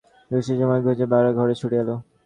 [0.31, 1.89] রুমী সুমীও ঘুম ভেঙে বাবার ঘরে ছুটে এল।